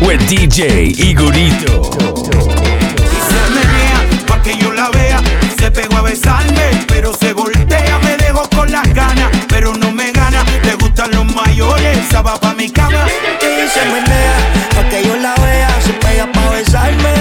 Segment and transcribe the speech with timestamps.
[0.00, 1.90] with DJ Igorito.
[3.28, 5.20] se menea pa' que yo la vea.
[5.58, 7.98] Se pegó a besarme, pero se voltea.
[8.02, 10.44] Me dejó con las ganas, pero no me gana.
[10.64, 13.06] Le gustan los mayores, esa va pa' mi cama.
[13.40, 14.34] Y se menea
[14.74, 15.70] pa' que yo la vea.
[15.84, 17.12] Se pega pa' besarme,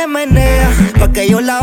[0.00, 1.59] se menea, pa' que yo la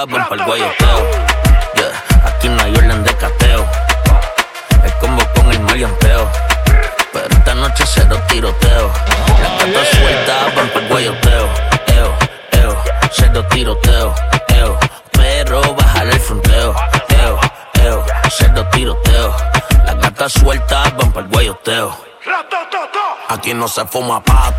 [0.00, 0.98] sueltas van pa'l guayoteo.
[1.74, 3.66] Yeah, aquí no hay orden de cateo.
[4.84, 6.30] Es como con el maleanteo.
[7.12, 8.90] Pero esta noche cero tiroteo.
[9.42, 11.48] Las gatas sueltas van pa'l guayoteo.
[11.86, 12.14] Eo,
[12.52, 14.14] eo, cero tiroteo.
[14.48, 14.78] Eo,
[15.12, 16.74] pero bájale el fronteo.
[17.08, 17.40] Eo,
[17.74, 19.36] eo, cero tiroteo.
[19.84, 22.10] Las gatas sueltas van pa'l guayoteo.
[23.28, 24.52] Aquí no se fuma pa'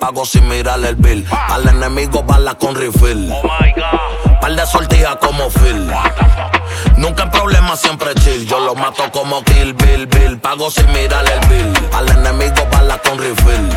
[0.00, 1.24] pago sin mirar el bill.
[1.30, 3.32] Al enemigo, bala con refill.
[4.40, 5.92] Par de sortijas como Phil.
[6.96, 8.46] Nunca en problemas, siempre chill.
[8.46, 10.38] Yo lo mato como Kill Bill, Bill.
[10.38, 11.72] Pago sin mirar el bill.
[11.92, 13.68] Al enemigo bala con refill.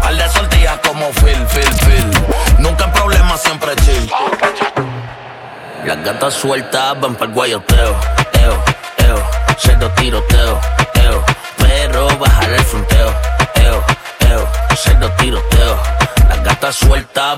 [0.00, 2.10] Par de sortijas como Phil, Phil, Phil.
[2.58, 4.10] Nunca en problemas, siempre chill.
[5.84, 7.96] Las gatas sueltas van pa'l guayoteo.
[8.40, 8.64] Eo,
[8.98, 9.22] eo,
[9.58, 10.60] cero tiroteo.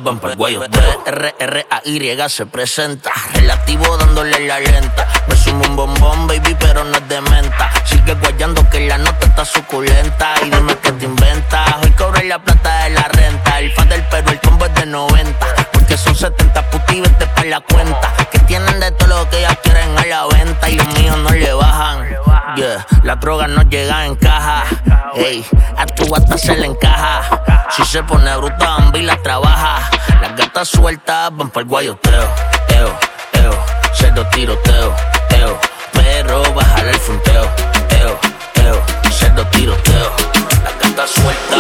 [0.03, 1.05] Van pa'l guayoteo.
[1.07, 3.11] R, R, A, Y se presenta.
[3.35, 5.07] Relativo dándole la lenta.
[5.29, 7.71] Me sumo un bombón, baby, pero no es de menta.
[7.85, 10.35] Sigue guayando que la nota está suculenta.
[10.45, 11.77] Y dime qué te inventas.
[11.83, 13.59] Hoy cobré la plata de la renta.
[13.61, 15.60] El fan del perro, el combo es de 90
[16.01, 18.13] son 70 puti, vete pa' la cuenta.
[18.31, 21.31] Que tienen de todo lo que ellas quieren a la venta y los míos no
[21.31, 22.09] le bajan.
[22.57, 24.65] Yeah, la droga no llega en caja.
[25.15, 25.45] Ey,
[25.77, 27.23] a tu gata se le encaja.
[27.71, 29.89] Si se pone bruta, Bambi trabaja.
[30.21, 32.29] Las gatas sueltas van pa'l guayoteo.
[32.69, 32.99] Eo,
[33.33, 33.65] eo,
[33.95, 34.95] cerdo tiroteo.
[35.31, 35.61] Eo,
[35.93, 37.45] perro, bajar el fronteo.
[38.01, 38.19] Eo,
[38.65, 38.83] eo,
[39.13, 40.11] cerdo tiroteo.
[40.65, 41.59] Las gatas sueltas.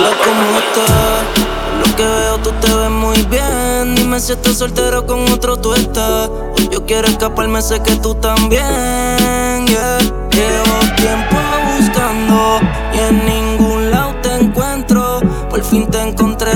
[1.81, 3.70] Lo que veo, tú te ves muy bien
[4.19, 6.31] si estás soltero con otro tú estás.
[6.73, 9.67] Yo quiero escaparme, sé que tú también.
[9.67, 11.37] Llevo tiempo
[11.77, 12.59] buscando
[12.93, 15.21] y en ningún lado te encuentro.
[15.49, 16.53] Por fin te encontré,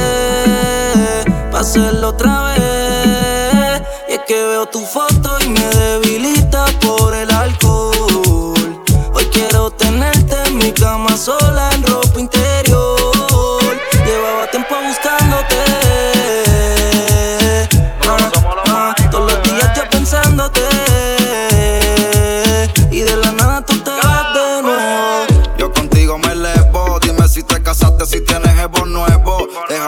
[1.51, 3.83] para hacerlo otra vez.
[4.09, 8.83] Y es que veo tu foto y me debilita por el alcohol.
[9.12, 11.63] Hoy quiero tenerte en mi cama sola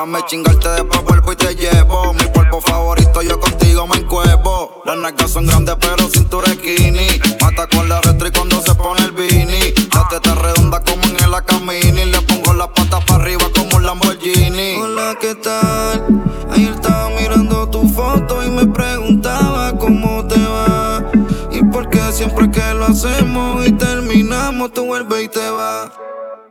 [0.07, 2.15] Déjame chingarte, después vuelvo y te llevo.
[2.15, 4.81] Mi cuerpo favorito, yo contigo me encuevo.
[4.85, 7.09] Las nalgas son grandes, pero cintura skinny.
[7.41, 9.75] Mata con la retro y cuando se pone el beanie.
[9.93, 12.05] La teta redonda como en el Acamini.
[12.05, 14.77] Le pongo las patas para arriba como un Lamborghini.
[14.77, 16.07] Hola, ¿qué tal?
[16.53, 21.03] Ayer estaba mirando tu foto y me preguntaba cómo te va.
[21.51, 26.06] Y por qué siempre que lo hacemos y terminamos, tú vuelves y te vas.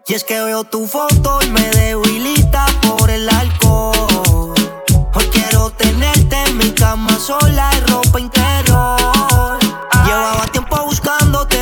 [0.08, 4.54] Y es que veo tu foto y me debilita por el alcohol.
[5.16, 9.58] Hoy quiero tenerte en mi cama sola y ropa interior.
[10.06, 11.58] Llevaba tiempo buscándote.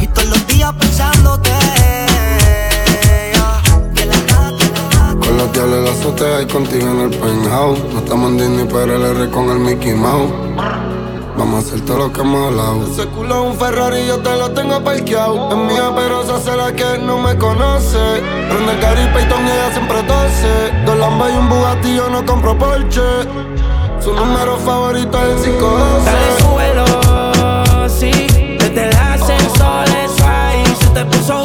[0.00, 1.50] Y todos los días pensándote.
[5.20, 7.80] Con los diablos en la azotea y contigo en el penthouse.
[7.92, 10.30] No estamos en Disney, pero el R con el Mickey Mouse.
[11.44, 12.90] Vamos a hacer todo lo que hemos hablado.
[12.90, 15.50] Ese culo es un Ferrari, yo te lo tengo parqueado.
[15.50, 17.98] Es mía, pero se hace la que no me conoce.
[18.48, 20.72] Prende el Gary Payton y ella siempre tose.
[20.86, 23.02] Dos Lambas y un Bugatti, yo no compro Porsche.
[24.00, 26.04] Su número favorito es el 512.
[26.06, 28.56] Dale, súbelo, sí.
[28.58, 31.43] Desde el ascensor, eso ahí se te puso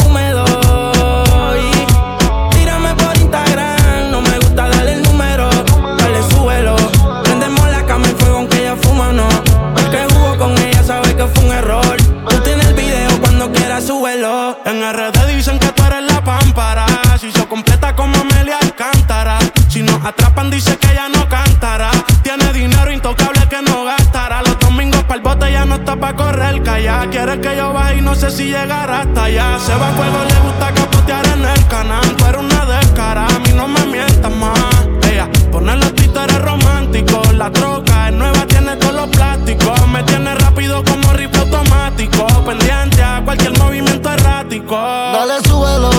[20.09, 21.91] atrapan, dice que ella no cantará.
[22.23, 24.41] Tiene dinero intocable que no gastará.
[24.41, 27.07] Los domingos para el bote ya no está pa' correr calla.
[27.09, 29.57] Quiere que yo baje y no sé si llegará hasta allá.
[29.65, 32.15] Se va a fuego, le gusta capotear en el canal.
[32.17, 34.87] Tú eres una descara, a mí no me mientas más.
[35.11, 37.33] Ella pone los títeres románticos.
[37.33, 39.87] La troca es nueva, tiene todos los plásticos.
[39.87, 42.25] Me tiene rápido como rifle automático.
[42.45, 44.75] Pendiente a cualquier movimiento errático.
[44.75, 45.98] Dale, súbelo,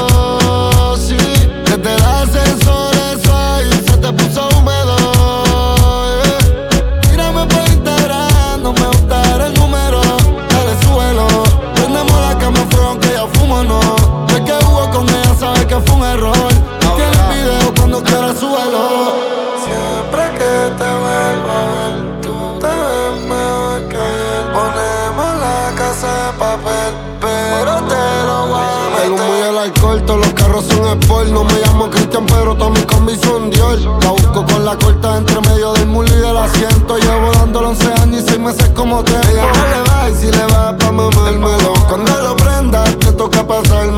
[31.28, 33.78] No me llamo Cristian, pero todas mis combis son Dior.
[34.02, 36.96] La busco con la corta entre medio del mulo y del asiento.
[36.96, 39.12] Llevo dándolo 11 años y 6 meses como te.
[39.12, 41.74] Ella le va y si le va pa' mamármelo.
[41.88, 43.89] Cuando lo prenda, te toca pasármelo.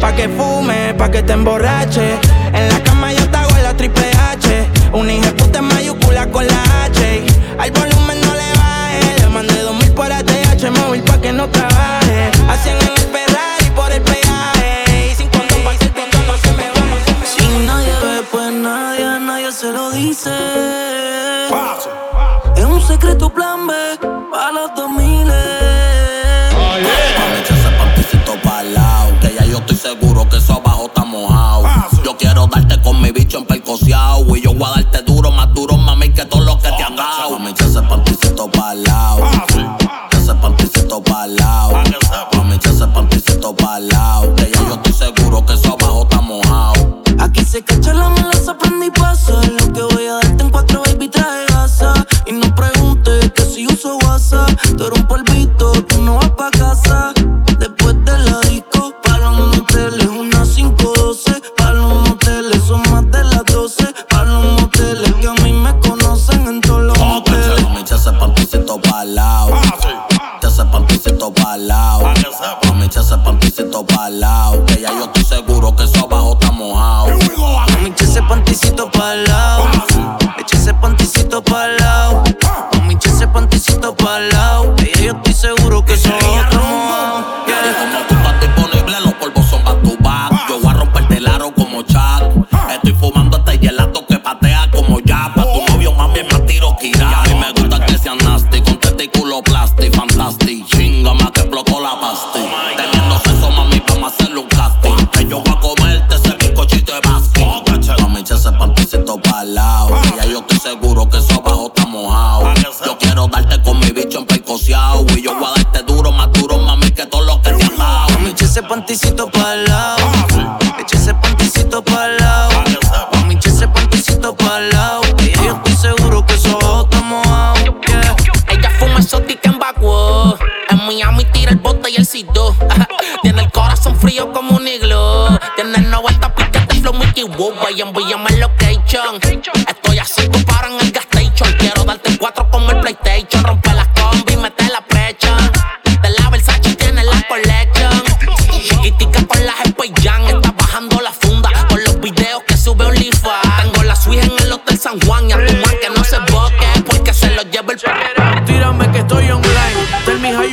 [0.00, 2.18] Pa' que fume, pa' que te emborrache.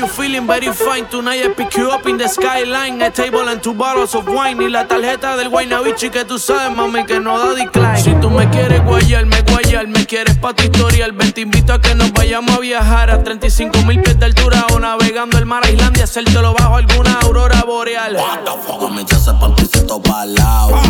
[0.10, 1.08] Feeling, very fine.
[1.10, 3.02] Tonight I pick you up in the skyline.
[3.02, 4.62] A table and two bottles of wine.
[4.62, 8.02] Y la tarjeta del Guaynabichi que tú sabes, mami, que no da decline.
[8.02, 9.88] Si tú me quieres guayar, me guayar.
[9.88, 11.12] Me quieres pa' tu historial.
[11.14, 14.66] Ven, te invito a que nos vayamos a viajar a 35 mil pies de altura
[14.74, 16.04] o navegando el mar a Islandia.
[16.04, 18.16] Hacértelo bajo alguna aurora boreal.
[18.16, 19.12] What the fuck?
[19.12, 20.82] Ese panticito pa'l lado.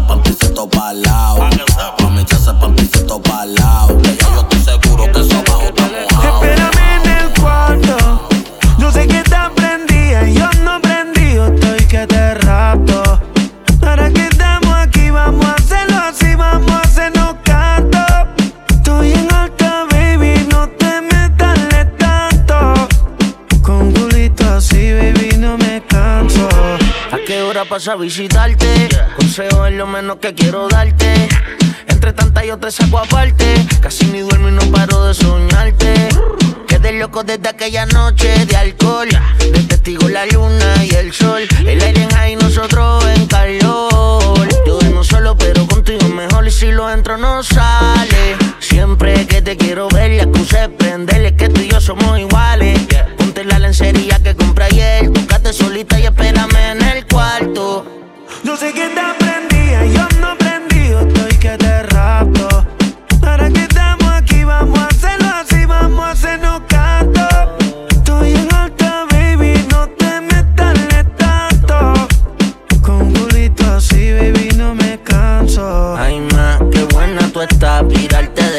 [0.00, 1.48] Panticito pa'l lado.
[2.02, 3.96] Mami, ya ese panticito pa'l lado.
[4.02, 6.44] Que ya yo estoy seguro que eso abajo está mojado.
[6.44, 8.28] Espérame en el cuarto.
[8.78, 11.46] Yo sé que estás prendida y yo no prendido.
[11.46, 12.34] Estoy que te
[27.64, 28.88] ¿A qué hora pasa a visitarte?
[29.16, 31.28] Consejo es lo menos que quiero darte.
[31.86, 33.54] Entre tantas yo te saco aparte.
[33.80, 36.08] Casi ni duermo y no paro de soñarte.
[36.68, 39.08] Quedé loco desde aquella noche de alcohol.
[39.38, 41.42] De testigo la luna y el sol.
[41.60, 44.46] El aire en high, nosotros en calor.
[44.66, 46.46] Yo duermo solo, pero contigo mejor.
[46.46, 48.36] Y si lo entro, no sale.
[48.58, 52.78] Siempre que te quiero ver, la excusa es prenderle que tú y yo somos iguales.
[53.16, 54.33] Ponte la lencería que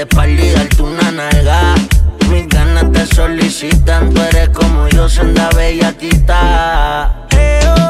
[0.05, 1.75] espalda y darte una nalga.
[2.29, 4.13] Mis ganas te solicitan.
[4.13, 7.27] Tú eres como yo, senda bellaquita.
[7.31, 7.84] Eo, eo,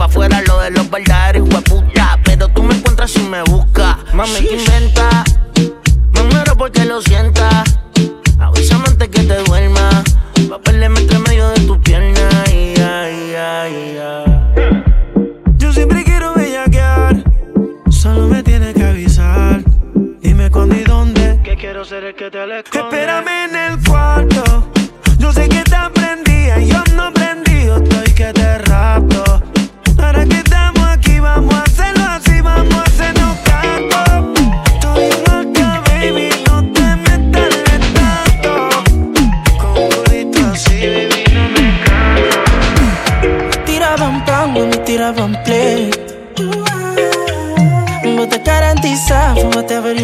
[0.00, 2.18] pa' afuera lo de los verdaderos hueputa.
[2.24, 3.98] Pero tú me encuentras si me buscas.
[4.14, 5.24] Mami, que inventa.
[6.14, 7.64] Me muero porque lo sienta.
[8.38, 10.02] Avísame antes que te duerma.
[10.48, 12.28] Papeleme entre medio de tu pierna.
[12.46, 14.84] Ay, ay, ay, ay.
[15.58, 17.22] Yo siempre quiero bellaquear.
[17.90, 19.62] Solo me tienes que avisar.
[20.22, 21.40] Dime cuándo y dónde.
[21.44, 23.52] Que quiero ser el que te le Espérame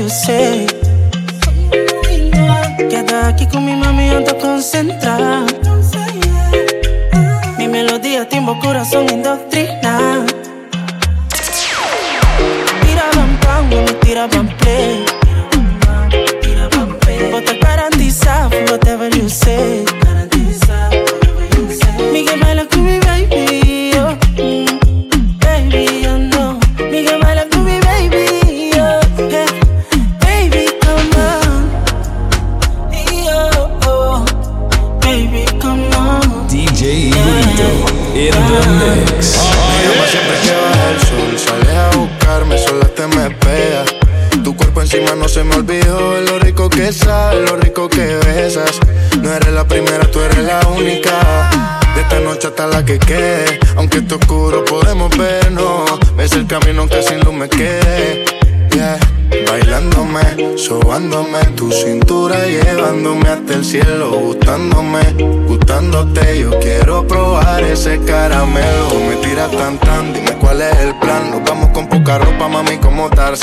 [0.05, 0.67] say.
[2.91, 5.47] Queda aquí con mi mami, ando concentrada.
[7.57, 10.27] Mi melodía, timbo, corazón indoctrina.
[12.83, 15.06] Tiraban pan, me tiraban play.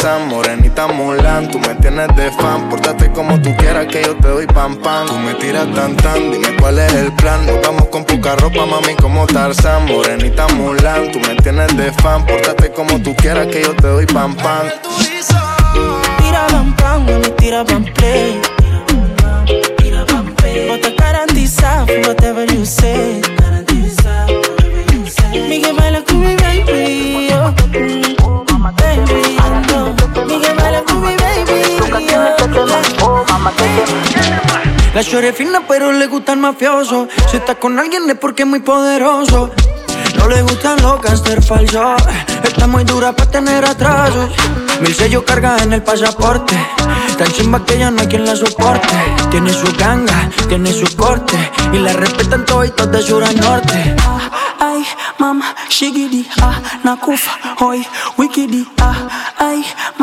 [0.03, 0.27] Como Tarzan.
[0.27, 2.69] Morenita Mulan, tú me tienes de fan.
[2.69, 5.07] Pórtate como tú quieras que yo te doy pam pam.
[5.07, 7.45] Tú me tiras tan tan, dime cuál es el plan.
[7.45, 9.85] Nos vamos con poca ropa, mami, como Tarzan.
[9.85, 12.25] Morenita Mulan, tú me tienes de fan.
[12.25, 14.67] Pórtate como tú quieras que yo te doy pam pam.
[16.17, 18.41] Tira pam pam, mami, tira pam play.
[20.67, 22.92] No te garantiza, whatever you say.
[34.93, 37.07] La es fina pero le gusta el mafioso.
[37.31, 39.49] Si está con alguien es porque es muy poderoso.
[40.17, 41.99] No le gustan los gangster falsos.
[42.43, 44.29] Está muy dura para tener atrasos.
[44.81, 46.55] Mil sellos carga en el pasaporte.
[47.17, 48.93] Tan chimba que ya no hay quien la soporte.
[49.31, 51.37] Tiene su ganga, tiene su corte.
[51.71, 53.95] Y la respetan todos de sur a norte.
[54.59, 54.85] Ay,
[55.17, 57.85] mama, shigidi, ah, nakufa, hoy,
[58.17, 59.22] wikidi, ah,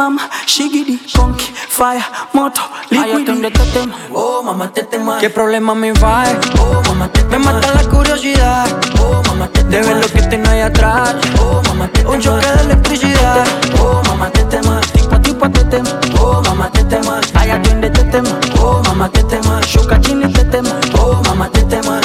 [0.01, 3.45] mama, shigidi, conky, fire, moto, liquidi.
[3.45, 5.19] Ay, te oh, mamá, te tema.
[5.19, 6.25] ¿Qué problema me va?
[6.59, 8.67] Oh, mamá, te Me mata la curiosidad,
[8.99, 12.47] oh, mamá, te De ver lo que tengo ahí atrás, oh, mamá, te Un choque
[12.47, 13.45] de electricidad,
[13.79, 14.81] oh, mamá, te tema.
[14.95, 17.21] Tipo a tipo te tema, oh, mamá, te tema.
[17.35, 19.61] Ay, atiende, te tema, oh, mamá, te tema.
[19.67, 22.01] Shuka chini, te tema, oh, mamá, te tema.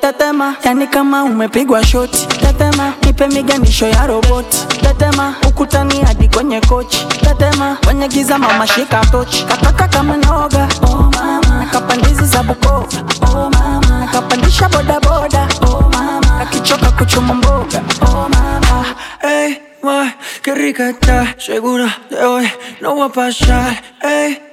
[0.00, 7.06] Tetema, yani kama umepigwa shoti tetema, nipe miganisho ya roboti tetema, ukutani hadi kwenye kochi
[7.06, 10.68] tetema, kwenye giza mama shika tochi, kataka kama noga.
[10.82, 12.86] Oh mama, nakapandizi za Bukoba
[13.22, 17.82] oh mama, nakapandisha bodaboda oh mama, akichoka kuchuma mboga.
[18.02, 18.84] Oh mama,
[19.20, 20.12] hey, ma,
[20.44, 22.48] está, segura de hoy
[22.80, 24.47] no va a pasar, hey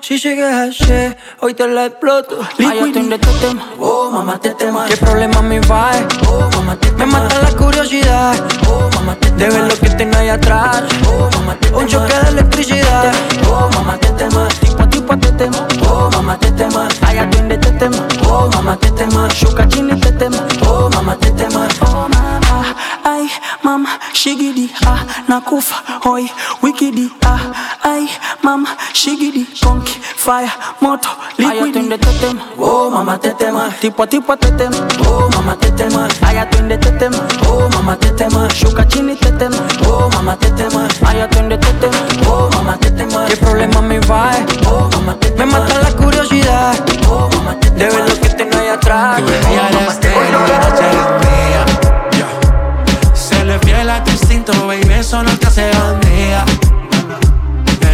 [0.00, 2.38] si llegas ayer, hoy te la exploto.
[2.58, 4.86] Ay, de tema, oh mamá te tema.
[4.86, 5.90] ¿Qué problema me va?
[6.28, 8.36] Oh mamá te Me mata la curiosidad,
[8.68, 12.12] oh mamá te De ver lo que tengo ahí atrás, oh mamá te Un choque
[12.12, 13.12] de electricidad,
[13.50, 14.48] oh mamá te tema.
[14.60, 16.88] Tipo a tipo te tema, oh mamá te tema.
[17.02, 19.28] Ay, atiende te tema, oh mamá te tema.
[19.28, 21.66] Shuka chini te tema, oh mamá te tema.
[21.80, 22.17] Oh
[22.68, 23.24] Ah, ai
[23.64, 26.28] mam shigidi ah nakufa hoi
[26.62, 27.40] wikidi ah
[27.90, 28.04] ai
[28.44, 31.88] mam shigidi konki fire moto liquidi.
[31.96, 32.36] tetem.
[32.58, 33.72] Oh mama tetema ah.
[33.80, 34.72] tipo tipo tetem.
[35.06, 36.46] Oh mama tetema aya ah.
[36.50, 37.12] twende tetem.
[37.48, 39.52] Oh mama tetema shuka chini tetem.
[39.88, 41.92] Oh mama tetema aya twende tetem.
[42.28, 44.44] Oh mama tetema qué problema me va eh.
[44.68, 46.76] oh mama tetema me mata la curiosidad.
[47.08, 49.16] Oh mama tetema de ver lo que tengo ahí atrás.
[49.16, 49.98] Que me digas,
[53.48, 56.44] le fiel a tu instinto, baby, eso no te hace bandera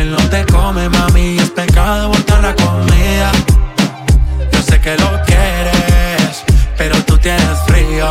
[0.04, 3.32] no te come, mami, es pecado botar la comida.
[4.52, 6.44] Yo sé que lo quieres,
[6.76, 8.10] pero tú tienes frío.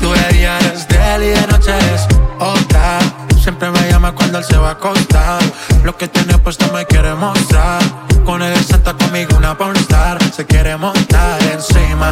[0.00, 2.06] Tú eres de él y de noche eres
[2.38, 2.98] otra.
[3.40, 5.42] Siempre me llama cuando él se va a acostar.
[5.84, 7.82] Lo que tiene puesto me quiere mostrar.
[8.24, 10.18] Con él santa conmigo una pornstar.
[10.34, 12.05] Se quiere montar encima,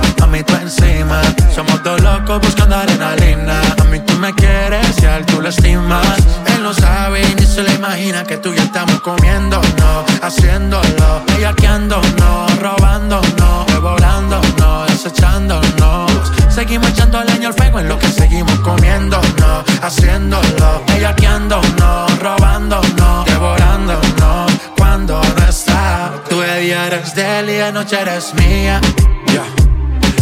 [27.85, 28.81] noche eres mía.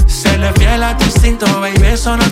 [0.06, 2.31] Se le fiel a tu instinto, baby, eso no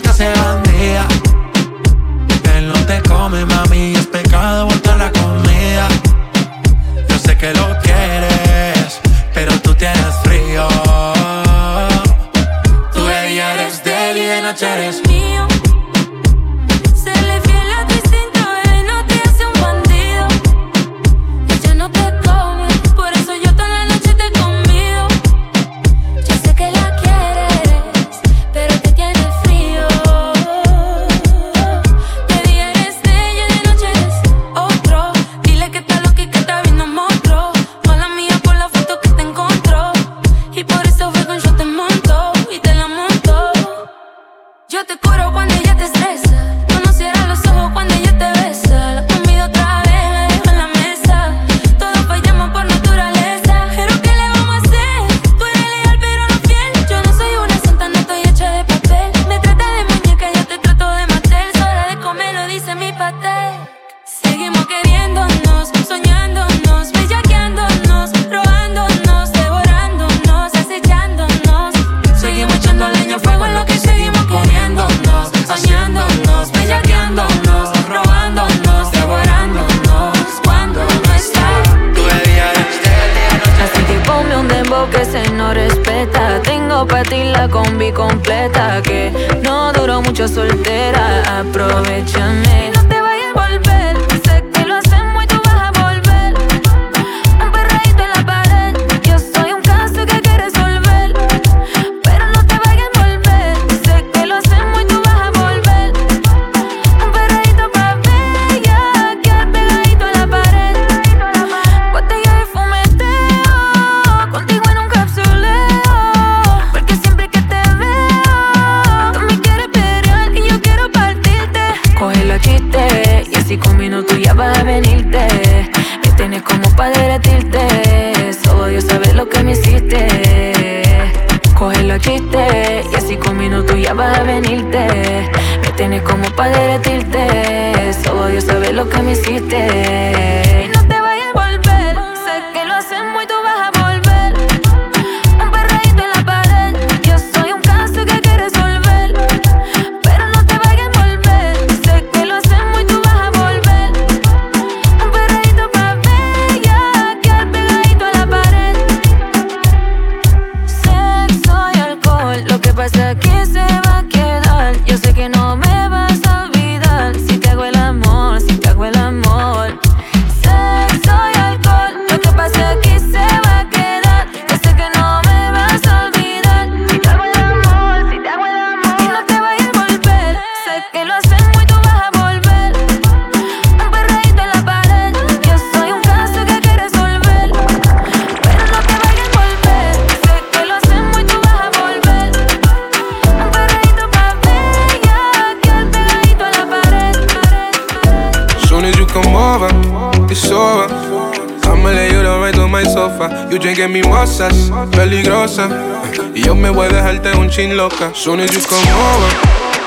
[207.81, 208.11] loca.
[208.13, 209.31] Soon as you come over,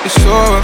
[0.05, 0.61] it's over.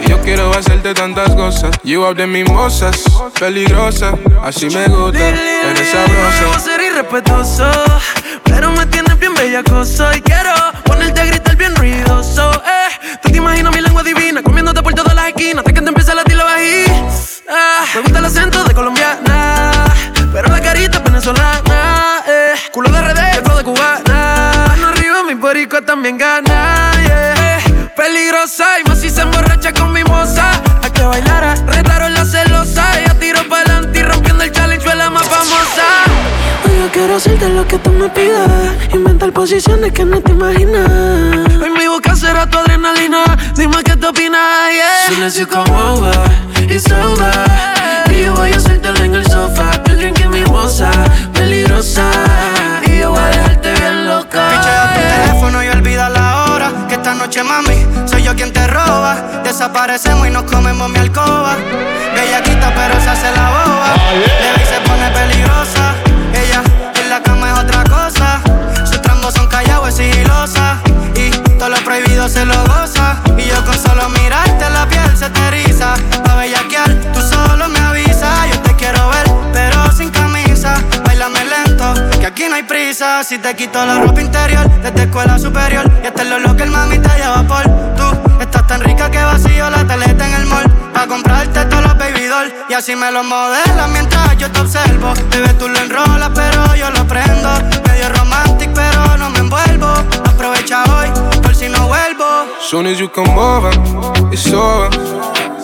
[0.00, 1.70] Y yo quiero hacerte tantas cosas.
[1.82, 2.96] You out de mimosas,
[3.38, 4.12] peligrosa.
[4.42, 6.58] Así me gusta, eres Quiero sabrosa.
[6.60, 7.70] ser irrespetuoso,
[8.44, 10.52] pero me tienes bien bellacoso y quiero
[10.84, 12.50] ponerte a gritar bien ruidoso.
[12.64, 12.73] Eh,
[37.14, 38.48] quiero hacerte lo que tú me pidas.
[38.92, 40.88] Inventar posiciones que no te imaginas.
[41.62, 43.24] Hoy mi boca será tu adrenalina.
[43.54, 45.08] Dime qué te opinas, yeah.
[45.08, 46.14] Soon as you come over,
[46.68, 47.32] it's over.
[48.10, 49.70] Y yo voy a hacértelo en el sofá.
[49.86, 50.90] Yo drinking mi moza,
[51.32, 52.10] peligrosa.
[52.86, 54.48] Y yo voy a dejarte bien loca.
[54.48, 56.72] Pichea tu teléfono y olvida la hora.
[56.88, 59.42] Que esta noche, mami, soy yo quien te roba.
[59.44, 61.56] Desaparecemos y nos comemos mi alcoba.
[62.14, 63.94] Bellaquita, pero se hace la boba.
[64.14, 66.03] Bebé y se pone peligrosa.
[67.60, 68.40] Otra cosa.
[68.84, 70.80] Sus trambos son callados, es sigilosa.
[71.14, 73.16] Y todo lo prohibido se lo goza.
[73.38, 75.94] Y yo con solo mirarte la piel se te eriza.
[76.24, 78.50] Pa' bellaquear, tú solo me avisas.
[78.52, 80.74] Yo te quiero ver, pero sin camisa.
[81.04, 83.22] Bailame lento, que aquí no hay prisa.
[83.24, 85.90] Si te quito la ropa interior, desde escuela superior.
[86.02, 87.62] Y este es lo loco, el mami te lleva por
[87.96, 88.23] tú.
[88.40, 90.70] Estás tan rica que vacío la teleta en el mall.
[90.92, 92.52] Pa' comprarte todos los baby doll.
[92.68, 95.12] Y así me lo modelas mientras yo te observo.
[95.30, 97.50] Bebé, tú lo enrolas, pero yo lo prendo.
[97.86, 99.88] Medio romantic, pero no me envuelvo.
[100.24, 101.08] Aprovecha hoy,
[101.42, 102.24] por si no vuelvo.
[102.60, 103.70] Soon as you come over,
[104.32, 104.90] it's over.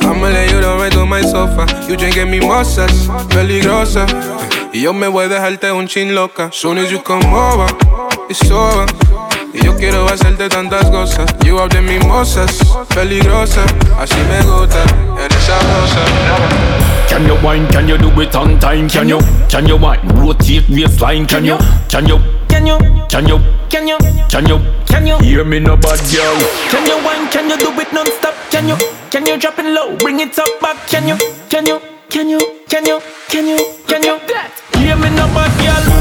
[0.03, 1.67] I'ma lay you right on my sofa.
[1.89, 4.07] You drinking mimosas, peligrosa.
[4.73, 6.51] Y yo me voy a dejarte un chin loca.
[6.53, 7.67] Soon as you come over,
[8.29, 8.87] it's over.
[9.61, 11.27] Y yo quiero hacerte tantas cosas.
[11.45, 12.59] You out de mimosas,
[12.95, 13.63] peligrosa.
[13.99, 14.83] Así me gusta,
[15.23, 16.01] eres sabrosa.
[17.09, 17.67] Can you wine?
[17.69, 18.89] Can you do it on time?
[18.89, 19.19] Can you?
[19.49, 20.01] Can you wine?
[20.17, 21.27] Rotate waistline?
[21.27, 21.59] Can you?
[21.89, 22.19] Can you?
[22.49, 22.79] Can you?
[23.09, 23.39] Can you?
[23.69, 23.99] Can you?
[24.31, 24.61] Can you?
[24.87, 25.19] Can you?
[25.19, 26.37] Hear me no bad girl.
[26.71, 27.29] Can you wine?
[27.31, 28.35] Can you do it non-stop?
[28.51, 28.77] Can you?
[29.11, 29.97] Can you drop it low?
[29.99, 30.87] Bring it up back?
[30.89, 31.17] Can you?
[31.49, 31.81] Can you?
[32.09, 32.41] Can you?
[32.69, 33.01] Can you?
[33.29, 33.59] Can you?
[33.87, 34.19] Can you?
[34.79, 36.00] Hear me no bad girl.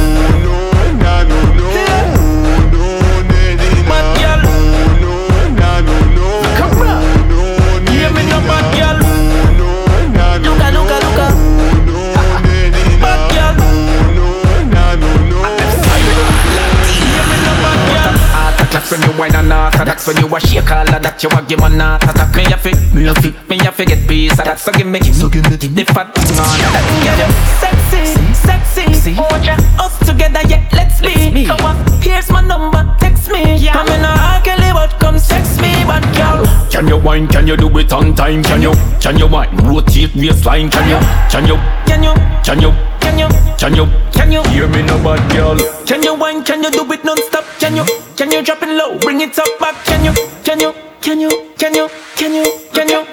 [21.19, 23.71] That you a give man heart attack me a fi me a fi me a
[23.71, 26.47] fi get piece of that so give me so give me the fat thing on
[26.47, 27.27] that Girl, you
[27.59, 29.13] sexy, sexy.
[29.15, 31.45] Oja, us together, yeah, let's be.
[31.45, 33.57] Come on, here's my number, text me.
[33.57, 33.77] Yeah.
[33.77, 36.45] I'm in a hard Kelly, but come sex me, but girl.
[36.71, 37.27] Can you wine?
[37.27, 38.43] Can you do it on time?
[38.43, 38.73] Can you?
[38.99, 39.55] Can you wine?
[39.67, 40.69] Rotate waistline?
[40.69, 40.99] Can you?
[41.29, 41.57] Can you?
[41.87, 42.13] Can you?
[42.43, 42.71] Can you?
[42.99, 43.27] Can you?
[43.57, 43.85] Can you?
[44.11, 44.43] Can you?
[44.51, 45.57] Hear me no bad girl.
[45.85, 46.43] Can you wine?
[46.43, 47.45] Can you do it non-stop?
[47.59, 47.85] Can you?
[48.15, 48.97] Can you drop it low?
[48.99, 49.75] Bring it up back?
[49.85, 50.13] Can you?
[50.43, 50.88] Can you?
[51.01, 51.29] Can you?
[51.57, 51.87] Can you?
[52.17, 52.43] Can you?
[52.73, 53.05] Can you?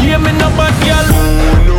[0.00, 1.75] Hear me no bad girl.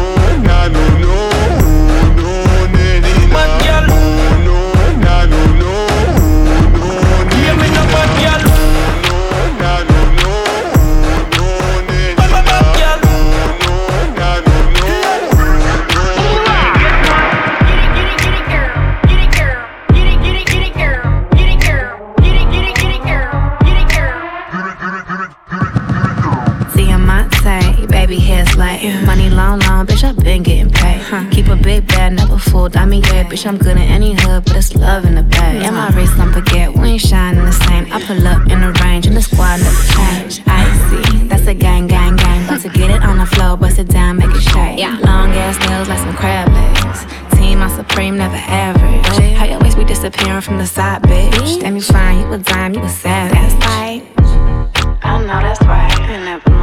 [29.38, 30.04] Long, long, bitch.
[30.04, 31.00] I've been getting paid.
[31.32, 32.76] Keep a big bag, never fooled.
[32.76, 33.45] I mean, yeah, bitch.
[33.45, 35.62] I'm good in any hood, but it's love in the bag.
[35.62, 37.86] And my wrist, don't forget, we ain't shining the same.
[37.93, 40.41] I pull up in the range, and the squad never change.
[40.47, 42.45] I see, that's a gang, gang, gang.
[42.45, 44.80] About to get it on the floor, bust it down, make it shake.
[45.06, 47.06] Long ass nails like some crab legs.
[47.38, 49.06] Team, I'm supreme, never average.
[49.10, 51.62] Oh, How you always be disappearing from the side, bitch?
[51.62, 53.38] Damn, you fine, you a dime, you a savage.
[53.38, 54.02] That's right.
[55.04, 56.10] I know that's right.
[56.10, 56.54] Ain't never motherfucking wrong.
[56.54, 56.57] Ay.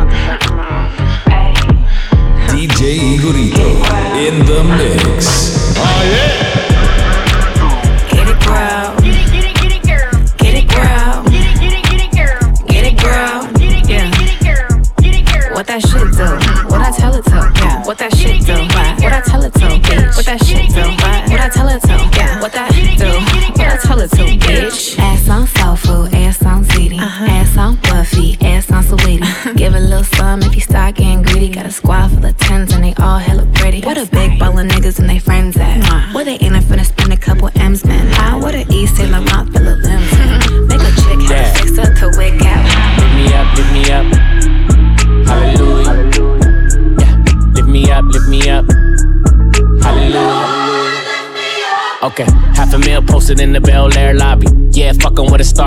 [2.64, 3.68] DJ Igorito
[4.16, 5.77] in the mix.
[5.77, 5.85] Oh,
[8.09, 8.96] get it, girl.
[9.03, 10.09] Get it, get it, get it, girl.
[10.38, 11.24] Get it, girl.
[11.29, 12.40] Get it, get it, get it, girl.
[12.64, 13.53] Get it, girl.
[13.53, 14.81] Get it, get it, get it, girl.
[14.96, 15.53] Get it, girl.
[15.53, 16.24] What that shit do?
[16.72, 17.53] What I tell it to?
[17.61, 17.85] Yeah.
[17.85, 18.34] What that shit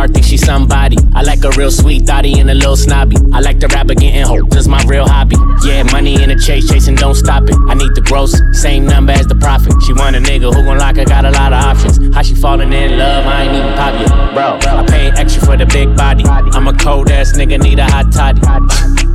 [0.07, 0.97] think she's somebody.
[1.13, 3.17] I like a real sweet thotty and a little snobby.
[3.33, 5.35] I like the rapper getting hoes, that's my real hobby.
[5.63, 7.55] Yeah, money in the chase, chasing, don't stop it.
[7.67, 9.73] I need the gross, same number as the profit.
[9.85, 12.13] She want a nigga who gon' lock her, got a lot of options.
[12.15, 14.33] How she falling in love, I ain't even pop yet.
[14.33, 16.23] Bro, I pay extra for the big body.
[16.25, 18.41] I'm a cold ass nigga, need a hot toddy.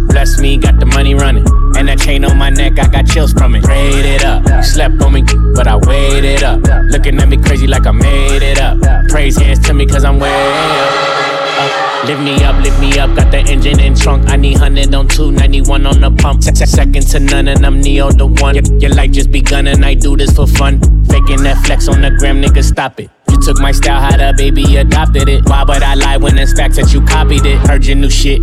[0.08, 1.46] Bless me, got the money running.
[1.74, 3.64] And that chain on my neck, I got chills from it.
[3.64, 4.44] Prayed it up.
[4.62, 5.22] Slept on me,
[5.54, 6.60] but I waited up.
[6.90, 8.78] Looking at me crazy like I made it up.
[9.12, 12.06] Praise hands to me, cause I'm way up.
[12.06, 13.14] Lift me up, lift me up.
[13.14, 14.28] Got the engine in trunk.
[14.30, 16.42] I need 100 on 291 on the pump.
[16.42, 18.54] Se- Second to none, and I'm Neo the one.
[18.54, 20.80] Your, your life just begun, and I do this for fun.
[21.04, 23.10] Faking that flex on the gram, nigga, stop it.
[23.30, 25.46] You took my style, how the baby adopted it.
[25.48, 27.58] Why would I lie when it's facts that you copied it?
[27.68, 28.40] Heard your new shit.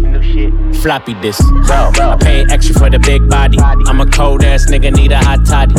[0.77, 1.41] Floppy this.
[1.41, 3.58] I pay extra for the big body.
[3.60, 5.73] I'm a cold ass nigga, need a hot toddy.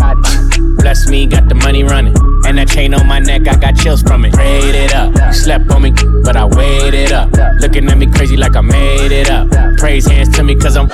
[0.82, 2.29] Bless me, got the money running.
[2.50, 4.32] And that chain on my neck, I got chills from it.
[4.32, 5.14] Prayed it up.
[5.14, 5.92] You slept on me,
[6.24, 7.30] but I waited up.
[7.60, 9.48] Looking at me crazy like I made it up.
[9.78, 10.90] Praise hands to me, cause I'm.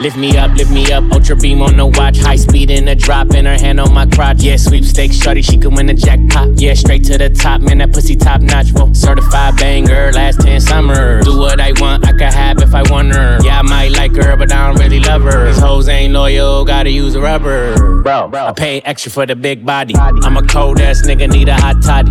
[0.00, 2.96] Lift me up, lift me up, ultra beam on the watch, high speed in the
[2.96, 4.42] drop, and her hand on my crotch.
[4.42, 6.60] Yeah, sweepstakes, shorty, she could win the jackpot.
[6.60, 8.72] Yeah, straight to the top, man, that pussy top notch.
[8.72, 8.92] Whoa.
[8.92, 11.24] Certified banger, last 10 summers.
[11.24, 13.38] Do what I want, I could have if I want her.
[13.44, 15.46] Yeah, I might like her, but I don't really love her.
[15.46, 18.02] These hoes ain't loyal, gotta use a rubber.
[18.02, 19.94] Bro, I pay extra for the big body.
[19.96, 22.10] I'm a cold ass nigga, need a hot toddy.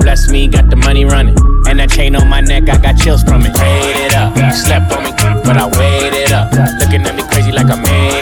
[0.00, 1.36] Bless me, got the money running.
[1.66, 3.54] And that chain on my neck, I got chills from it.
[3.56, 5.10] Paid it up, you slept on me,
[5.44, 5.89] but I waited up.
[6.90, 8.19] Looking at me crazy like a made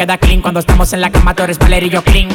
[0.00, 0.40] queda clean.
[0.40, 2.28] Cuando estamos en la cama, tú eres Valerio clean.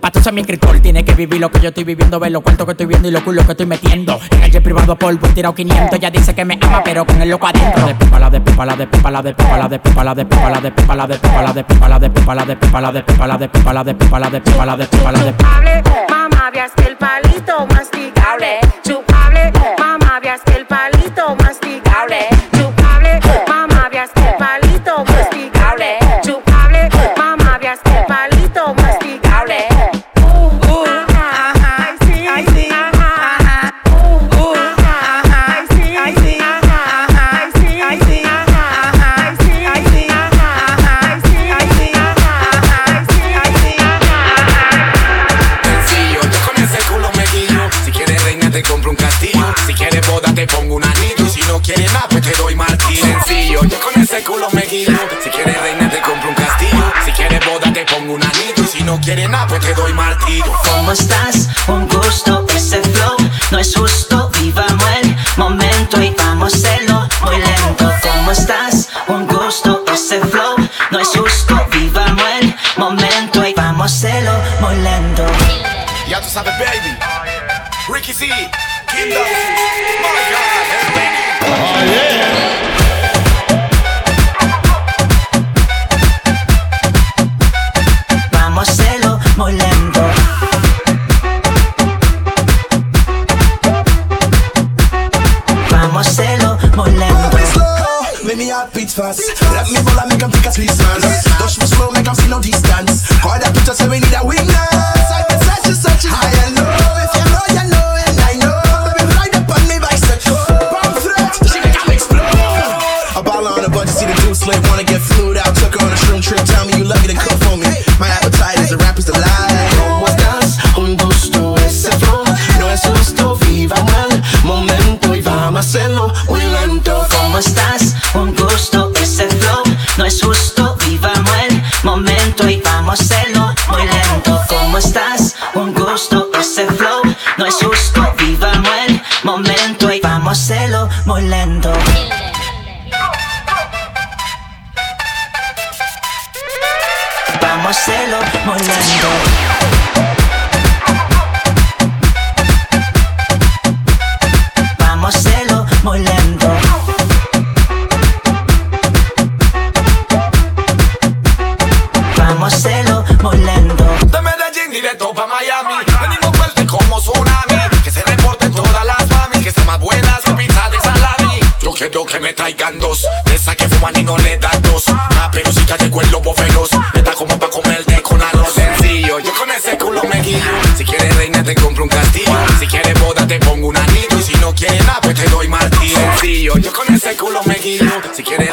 [0.00, 2.40] Pa' tú ser mi escritor, tiene que vivir lo que yo estoy viviendo, ver lo
[2.40, 4.18] cuento que estoy viendo y lo culo que estoy metiendo.
[4.30, 7.20] En el jet privado polvo he tirado 500, ya dice que me ama, pero con
[7.20, 7.86] el loco adentro.
[7.86, 10.14] De pipa la de pipa la de pipa la de pipa la de pipa la
[10.14, 12.46] de pipa la de pipa la de pipa la de pipa la de pipa la
[12.46, 14.76] de pipa la de pipa la de pipa la de pipa la de pipa la
[14.76, 18.60] de pipa la de Chupable, mamá, veas que el palito masticable.
[18.82, 22.29] Chupable, mamá, veas que el palito masticable.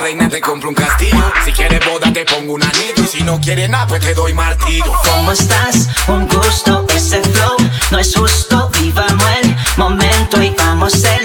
[0.08, 1.22] Reina te compro un castillo.
[1.44, 3.04] Si quieres boda te pongo un anillo.
[3.04, 4.94] Y si no quieres nada pues te doy martillo.
[5.04, 5.90] ¿Cómo estás?
[6.08, 7.58] Un gusto, ese flow
[7.92, 8.70] no es justo.
[8.80, 11.17] Vivamos el momento y vamos a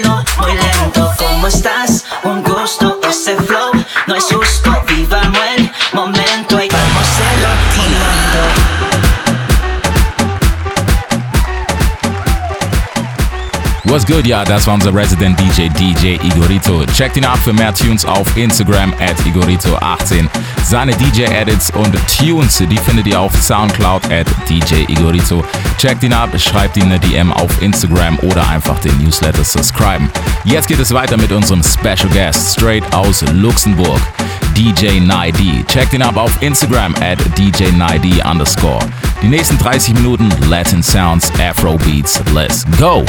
[13.93, 16.83] What's good, ja, das war unser Resident DJ DJ Igorito.
[16.95, 20.27] Checkt ihn ab für mehr Tunes auf Instagram at Igorito18.
[20.63, 25.43] Seine DJ-Edits und Tunes, die findet ihr auf Soundcloud at DJ Igorito.
[25.77, 30.09] Checkt ihn ab, schreibt ihm eine DM auf Instagram oder einfach den Newsletter subscriben.
[30.43, 34.01] Jetzt geht es weiter mit unserem Special Guest, straight aus Luxemburg.
[34.55, 35.63] DJ Nidi.
[35.67, 38.79] Checkt ihn ab auf Instagram at DJ Nidi underscore.
[39.23, 42.19] Die nächsten 30 Minuten Latin Sounds, Afro Beats.
[42.33, 43.05] Let's go!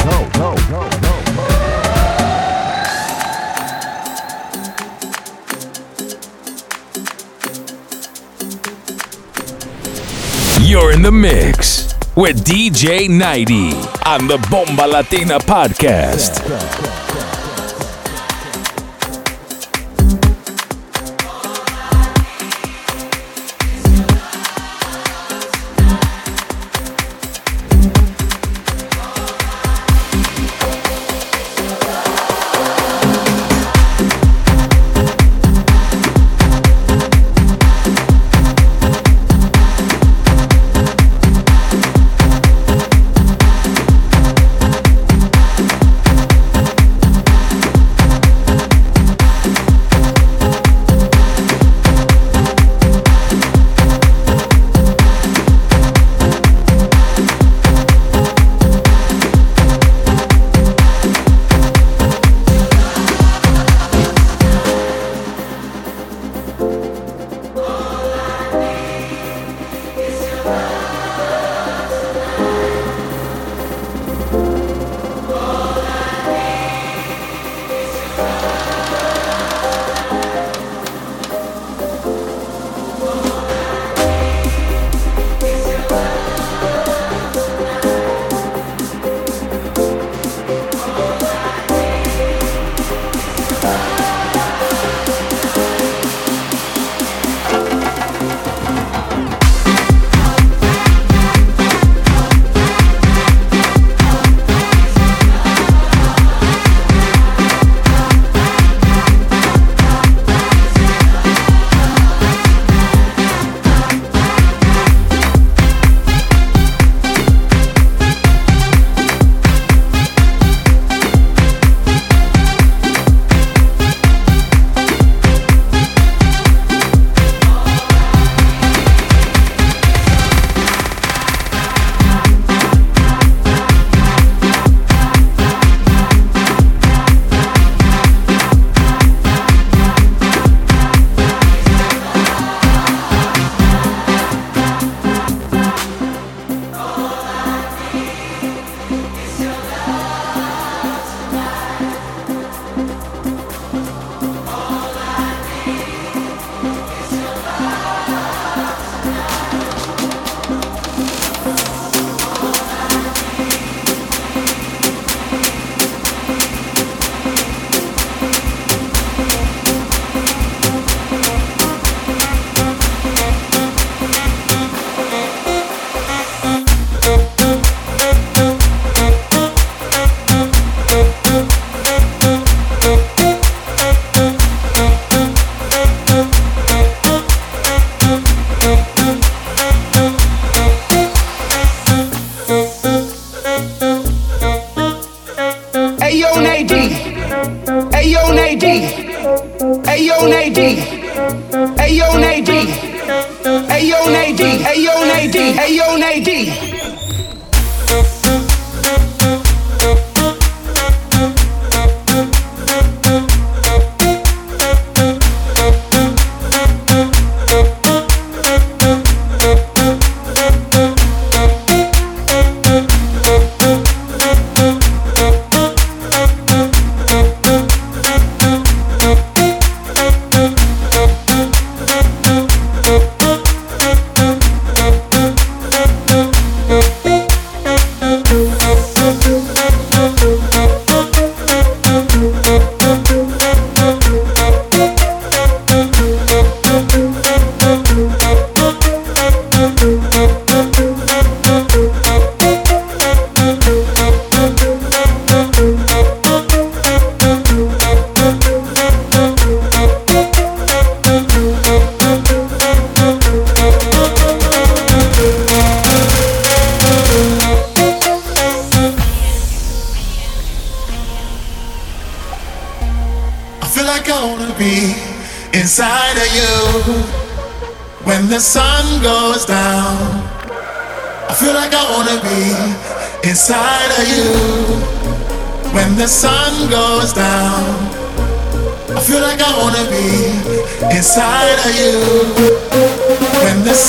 [10.61, 13.73] You're in the mix with DJ Nighty
[14.05, 16.94] on the Bomba Latina podcast.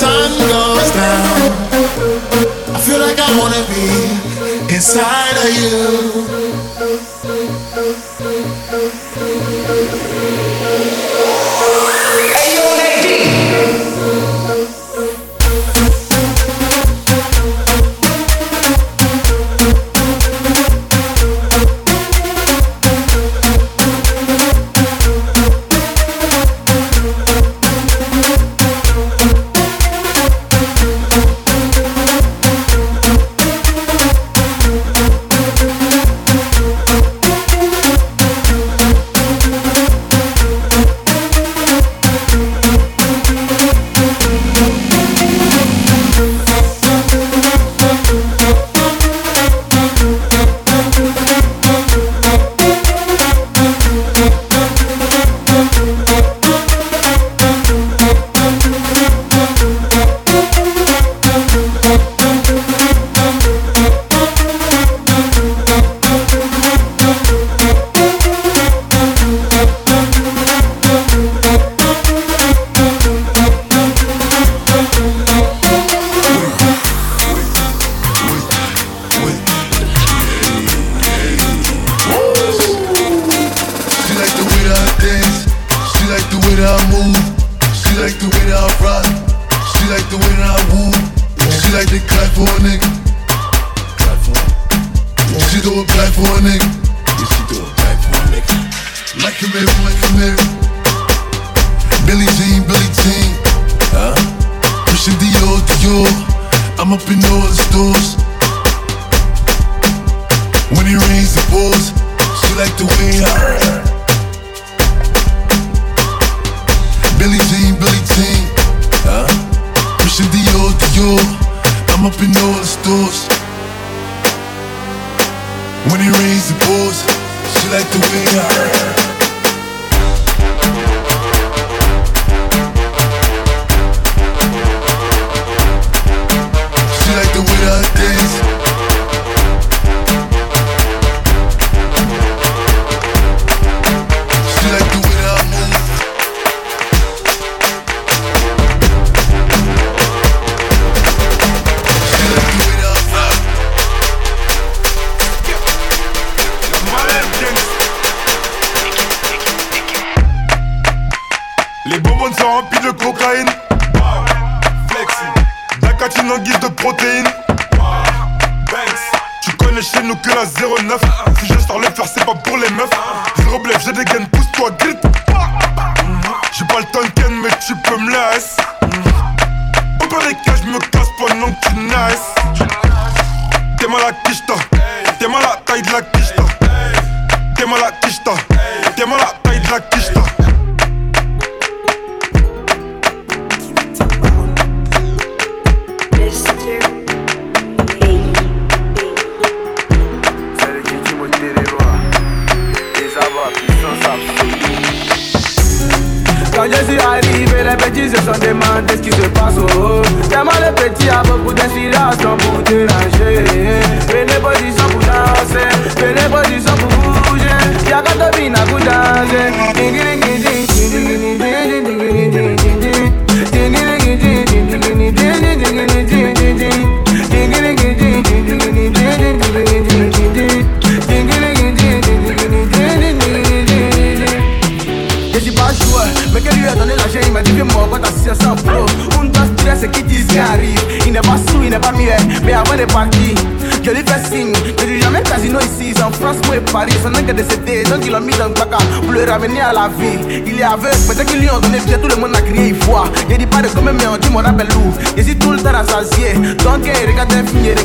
[0.06, 1.52] sun goes down,
[2.74, 3.86] I feel like I wanna be
[4.74, 6.36] inside of you.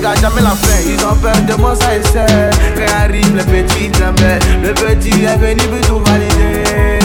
[0.01, 0.79] gars, jamais la fin.
[0.85, 2.49] Ils ont peur de.
[2.75, 3.89] Quand arrive le petit
[4.63, 7.01] le petit est venu pour tout valider.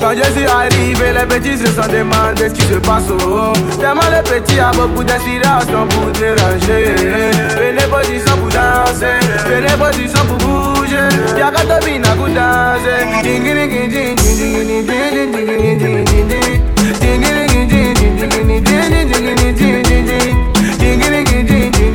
[0.00, 3.52] Quand je suis arrivé, les petits se sont demandé ce qui se passe au haut.
[3.80, 6.94] Tellement les petits a beaucoup d'inspiration pour déranger.
[7.58, 8.02] Venez pas
[8.36, 9.90] pour danser, venez pas
[10.24, 11.08] pour bouger.
[11.36, 12.98] Y'a qu'à tomber pour danser.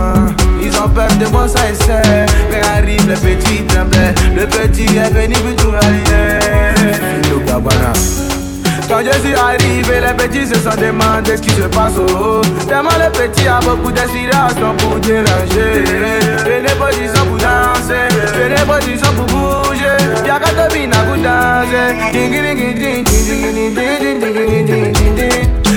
[0.00, 0.26] loin.
[0.62, 2.26] Ils ont peur de mon succès.
[2.50, 3.64] Mais arrive le petit.
[4.34, 5.34] Le petit est venu
[8.90, 12.40] Quand je suis arrivé, les petits se sont demandés ce qui se passe au haut.
[12.66, 15.84] Tellement le petit a beaucoup d'inspiration pour déranger.
[16.44, 16.90] Venez pas
[17.24, 18.80] pour danser, venez pas
[19.14, 19.96] pour bouger.
[20.26, 20.74] Y'a qu'à te
[21.06, 21.94] pour danser.
[22.12, 25.69] Ding ding ding ding ding ding ding ding ding ding ding ding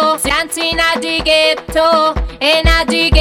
[0.00, 3.19] ghetto, dancing at the ghetto, and at the ghetto.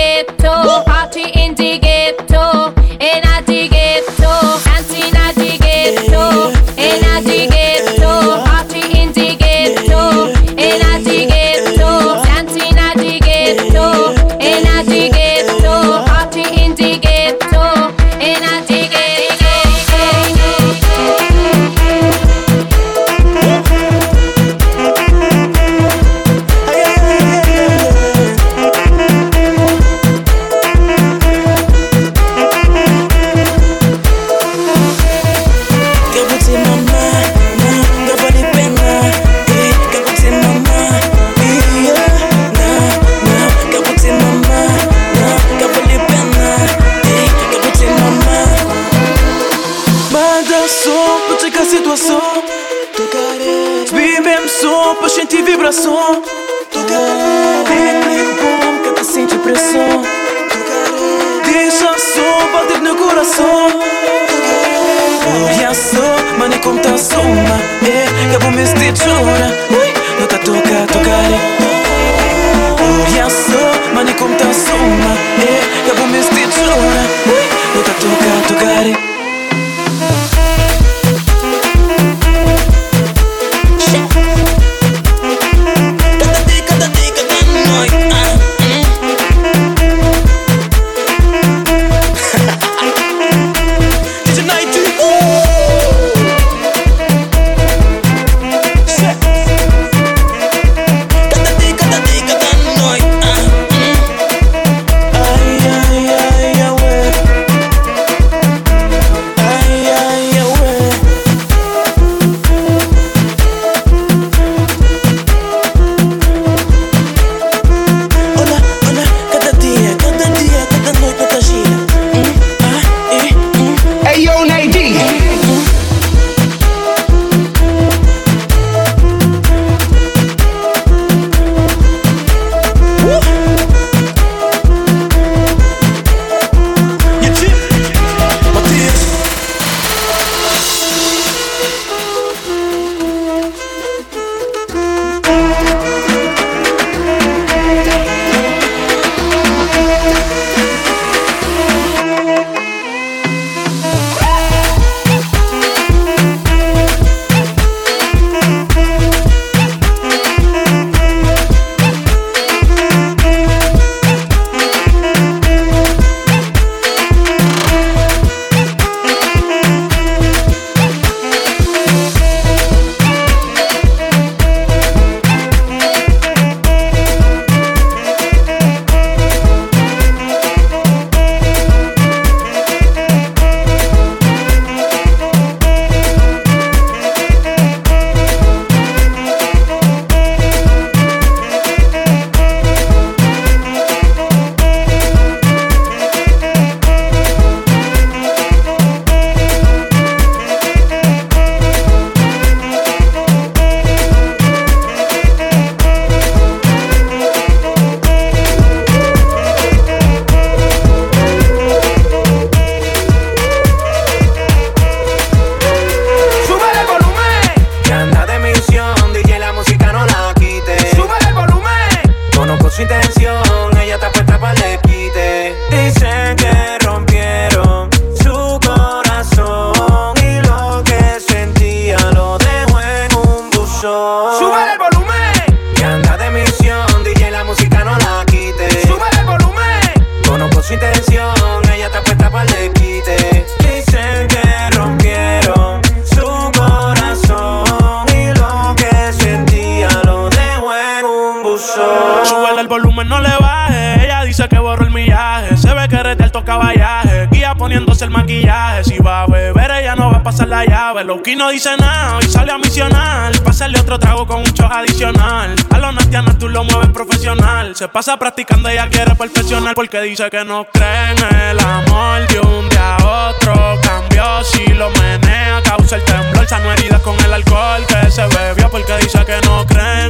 [256.29, 257.27] alto caballaje.
[257.31, 258.83] Guía poniéndose el maquillaje.
[258.83, 261.03] Si va a beber, ella no va a pasar la llave.
[261.03, 263.31] Lowkey no dice nada y sale a misionar.
[263.43, 265.55] Pásale otro trago con un show adicional.
[265.71, 267.75] A los natianas tú lo mueves profesional.
[267.75, 269.73] Se pasa practicando, ella quiere perfeccionar.
[269.73, 272.27] Porque dice que no cree en el amor.
[272.27, 274.43] De un día a otro cambió.
[274.43, 276.47] Si lo menea, causa el temblor.
[276.47, 278.69] Sano heridas con el alcohol que se bebió.
[278.69, 280.09] Porque dice que no cree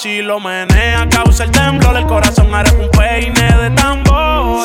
[0.00, 4.64] si lo menea, causa el temblor, el corazón hará un peine de tambor.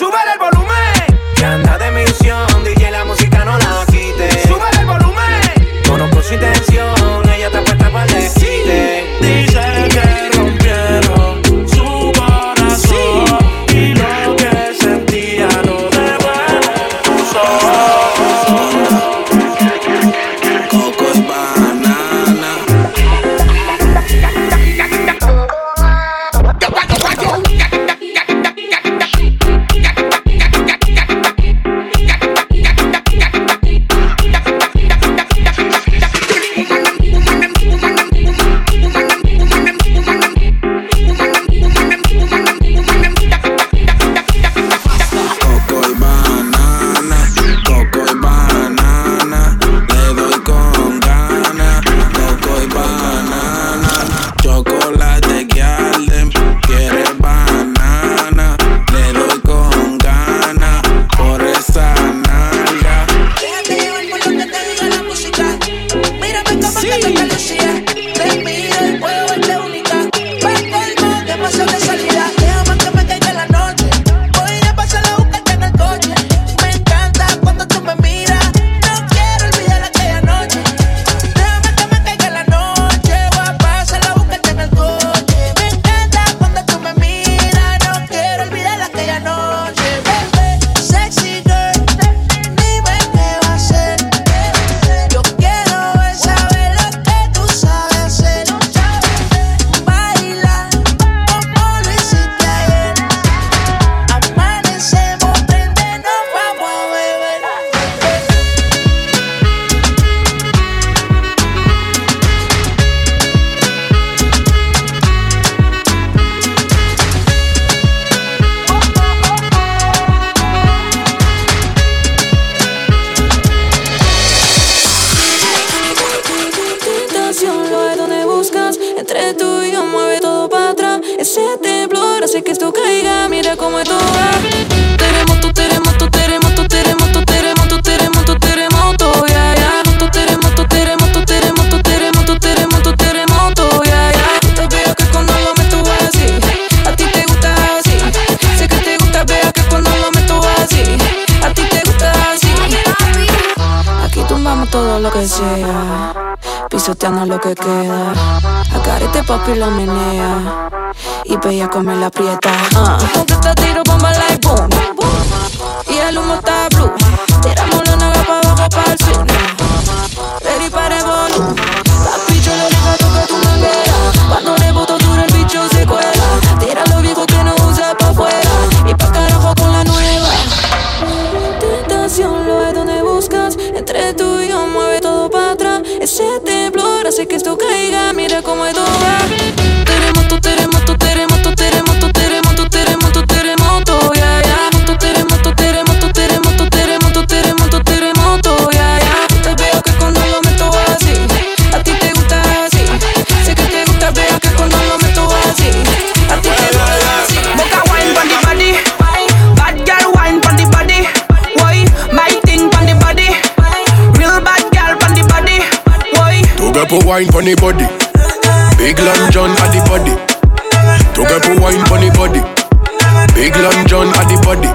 [223.88, 224.70] John at the body.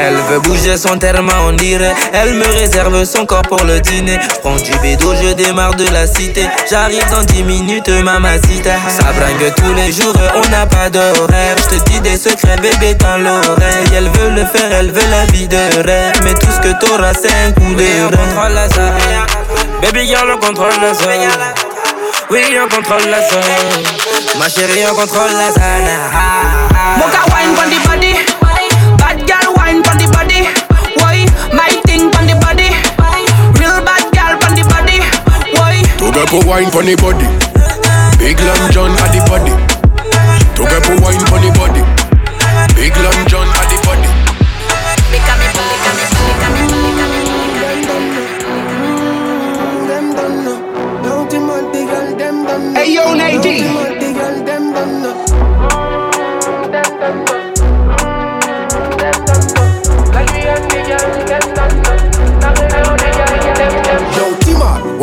[0.00, 1.94] Elle veut bouger son terme, on dirait.
[2.12, 4.18] Elle me réserve son corps pour le dîner.
[4.42, 6.46] Prends du bédo, je démarre de la cité.
[6.70, 8.76] J'arrive dans 10 minutes, mamacita.
[8.88, 11.56] Ça bringue tous les jours, on n'a pas d'horaire.
[11.56, 13.88] Je te dis des secrets, bébé, dans l'oreille.
[13.96, 16.20] Elle veut le faire, elle veut la vie de rêve.
[16.22, 18.92] Mais tout ce que t'auras, c'est un coup de contrôle la zone.
[19.82, 21.28] Baby girl, on contrôle la zone.
[22.30, 24.38] Oui, on contrôle la zone.
[24.38, 26.67] Ma chérie, on contrôle la zone.
[26.96, 28.12] Boca wine pon the body,
[28.96, 30.48] bad girl wine pon the body.
[30.96, 32.72] Why my thing pon the body,
[33.60, 35.04] real bad girl pon the body.
[35.60, 35.84] Why?
[36.00, 37.28] To get put wine pon the body.
[38.16, 39.52] Big Long John at the body.
[40.56, 41.84] To get put wine pon the body.
[42.72, 43.47] Big Long John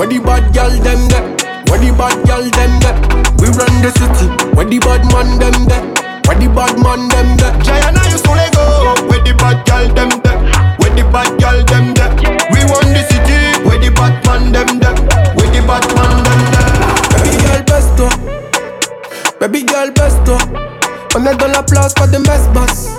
[0.05, 1.25] where the bad girl them get?
[1.69, 2.93] Where the bad girl them get?
[3.41, 4.29] We run the city.
[4.53, 5.81] Where the bad man them get?
[6.29, 7.57] Where the bad man them get?
[7.65, 8.93] Giant, I used to let go.
[9.09, 10.37] Where the bad girl them get?
[10.77, 12.13] Where the bad girl them get?
[12.53, 13.65] We run the city.
[13.65, 14.93] Where the bad man them get?
[15.33, 16.69] Where the bad man them get?
[17.09, 18.07] Baby girl besto,
[19.39, 20.37] baby girl besto.
[21.15, 22.89] On est dans la place, pas de mess boss.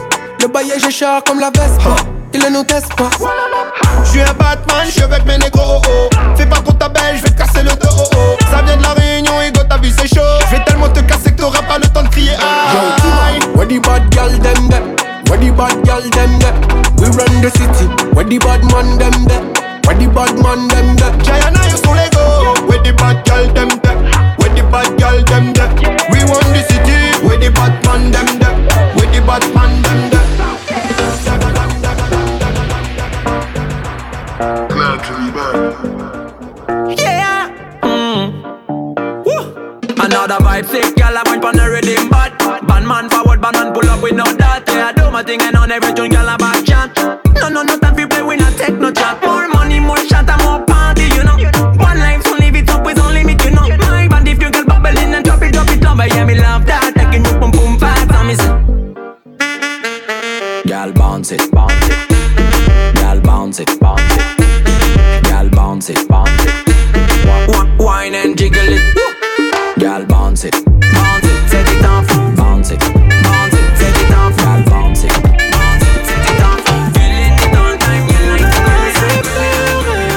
[0.41, 2.16] Le baillet je char comme la Vespa.
[2.37, 3.09] Il ne nous teste pas.
[4.05, 5.81] Je suis un Batman, je avec mes négros.
[5.87, 6.37] Oh, oh.
[6.37, 7.89] Fais pas pour ta belle, je vais te casser le dos.
[7.91, 8.37] Oh, oh.
[8.51, 10.21] Ça vient de la réunion, Ego, ta vie c'est chaud.
[10.45, 12.33] Je vais tellement te casser que t'auras pas le temps de crier.
[12.33, 13.41] Aïe.
[13.55, 14.83] Where the bad girl them get?
[15.31, 16.53] Where the bad girl them get?
[17.01, 17.89] We run the city.
[18.13, 19.41] Where the bad man them get?
[19.87, 21.17] Where the bad man them get?
[21.25, 22.53] Giant, I used to let go.
[22.69, 23.97] Where the bad girl them get?
[24.37, 25.73] Where the bad girl them get?
[26.13, 27.17] We run the city.
[27.25, 28.53] Where the bad man them get?
[28.93, 30.06] Where the bad man them get?
[40.27, 42.37] Another vibe sick, girl, I wine pon the rhythm bad.
[42.67, 44.67] Bad man forward, bad man pull up with no that.
[44.67, 46.91] Yeah, I do my thing and on every tune, girl, I back chat.
[47.39, 49.23] No, no, no time for play, we not take no chat.
[49.23, 51.39] More money, more shot, and more party, you know.
[51.79, 53.71] One life, so live it up with no limit, you know.
[53.71, 56.67] My band, if you girl bubbling and drop it, drop it low Yeah, me love
[56.67, 58.51] that, taking you boom, boom, fast me say
[60.67, 62.99] Girl, bounce it, bounce it.
[62.99, 65.23] Girl, bounce it, bounce it.
[65.23, 67.79] Girl, bounce it, bounce it.
[67.79, 69.16] Wine and jiggle it
[69.87, 70.67] Girl, bounce set it.
[71.87, 72.81] Off, bounce bounce it,
[76.09, 76.61] set it off.
[76.97, 77.55] Feeling it.
[77.55, 78.67] All time, you like to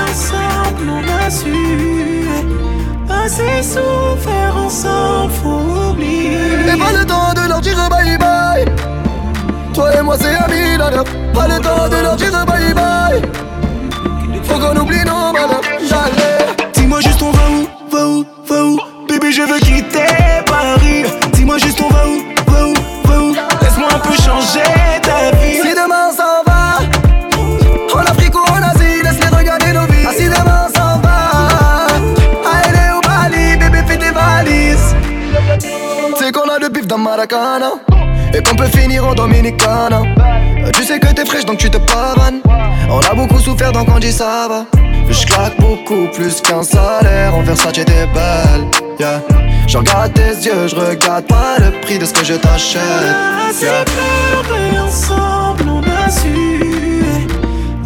[0.10, 1.54] ensemble, on a su
[3.08, 8.66] Assez souffert ensemble, faut oublier pas le temps de leur dire bye bye.
[9.76, 13.29] Toi et moi c'est amis nana Pas le temps de leur dire bye bye
[38.40, 40.02] Et qu'on peut finir en Dominicana.
[40.74, 42.40] Tu sais que t'es fraîche donc tu te pavanes.
[42.90, 44.66] On a beaucoup souffert donc on dit ça va.
[45.10, 47.36] Je claque beaucoup plus qu'un salaire.
[47.36, 48.64] En Versace t'es belle.
[48.98, 49.22] Yeah.
[49.68, 52.82] Je regarde tes yeux, je regarde pas le prix de ce que je t'achète.
[53.62, 53.82] Yeah.
[53.82, 56.64] Assez ensemble, on a su.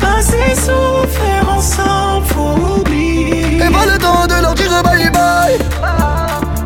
[0.02, 3.56] Assez souffert ensemble, faut oublier.
[3.56, 5.58] Et pas le temps de leur dire bye bye.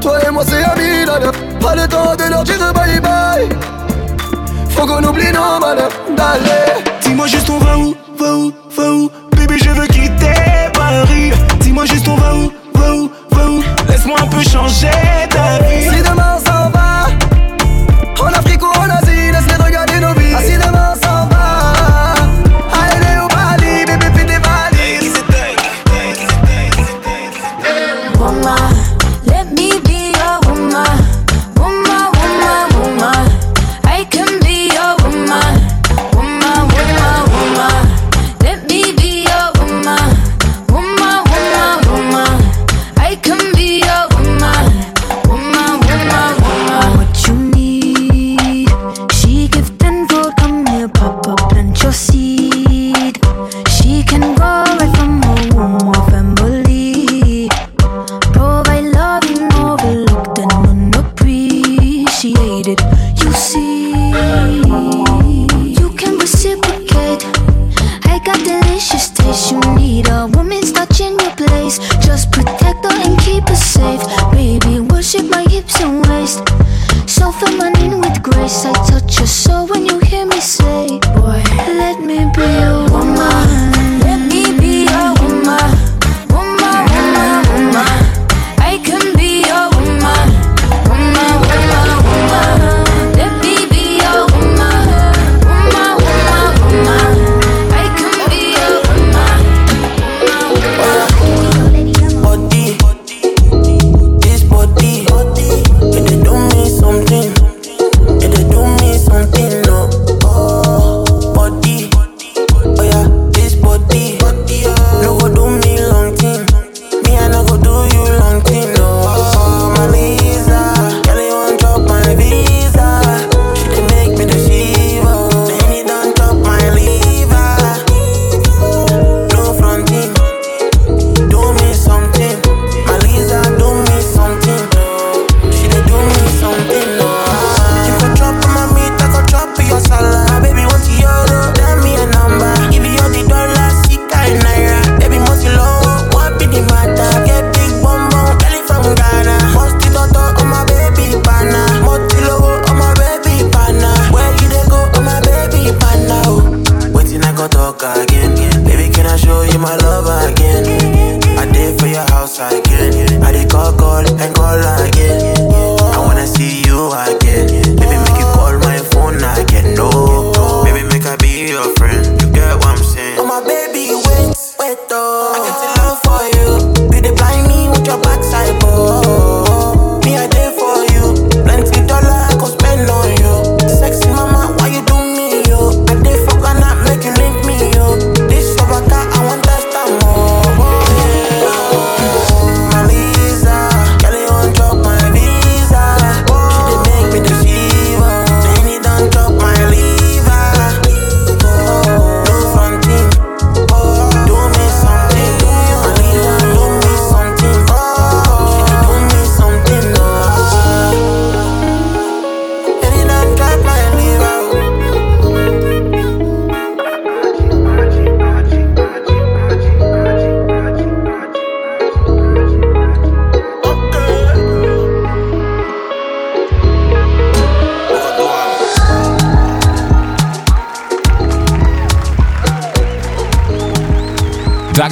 [0.01, 1.19] Toi et moi c'est amis, là,
[1.59, 3.49] pas le temps de leur dire bye bye.
[4.69, 6.83] Faut qu'on oublie nos malheurs d'aller.
[7.01, 9.09] Dis-moi juste on va où, va où, va où?
[9.35, 10.33] Bébé, je veux quitter
[10.73, 11.31] Paris.
[11.59, 13.63] Dis-moi juste on va où, va où, va où?
[13.89, 14.89] Laisse-moi un peu changer
[15.29, 15.83] ta vie.
[15.83, 16.37] Si demain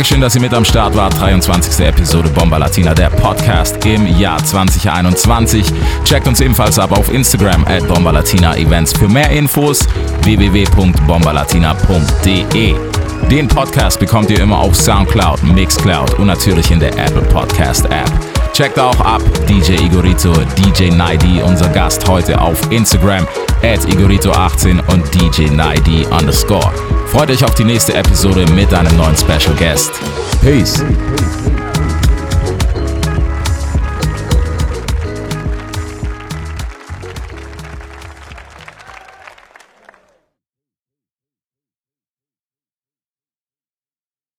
[0.05, 1.19] Dankeschön, dass ihr mit am Start wart.
[1.19, 1.83] 23.
[1.83, 5.65] Episode Bomba Latina, der Podcast im Jahr 2021.
[6.03, 9.87] Checkt uns ebenfalls ab auf Instagram at Bomba Latina Events für mehr Infos
[10.21, 12.75] www.bombalatina.de.
[13.31, 18.11] Den Podcast bekommt ihr immer auf Soundcloud, Mixcloud und natürlich in der Apple Podcast App.
[18.53, 23.25] Checkt auch ab DJ Igorito, DJ Naidi, unser Gast heute auf Instagram,
[23.63, 26.94] at Igorito18 und DJ Naidi underscore.
[27.15, 29.93] Freut euch auf die nächste Episode mit einem neuen Special Guest.
[30.41, 30.83] Peace.